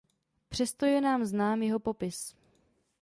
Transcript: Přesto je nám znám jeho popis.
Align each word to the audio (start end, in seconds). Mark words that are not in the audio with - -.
Přesto 0.49 0.85
je 0.85 1.01
nám 1.01 1.25
znám 1.25 1.63
jeho 1.63 1.79
popis. 1.79 2.35